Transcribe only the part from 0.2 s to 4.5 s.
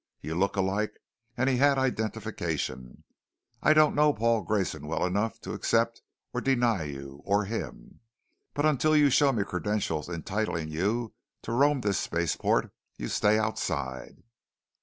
look alike and he had identification. I don't know Paul